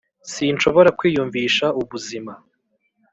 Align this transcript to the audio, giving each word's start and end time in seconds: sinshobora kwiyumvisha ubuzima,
sinshobora 0.31 0.89
kwiyumvisha 0.99 1.65
ubuzima, 1.81 2.31